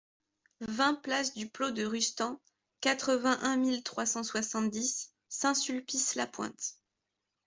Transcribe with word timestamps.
vingt 0.67 0.95
place 0.95 1.35
du 1.35 1.47
Plô 1.47 1.69
de 1.69 1.85
Rustan, 1.85 2.41
quatre-vingt-un 2.79 3.55
mille 3.57 3.83
trois 3.83 4.07
cent 4.07 4.23
soixante-dix 4.23 5.13
Saint-Sulpice-la-Pointe 5.29 6.79